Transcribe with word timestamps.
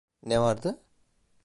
Ne 0.23 0.39
vardı? 0.41 0.83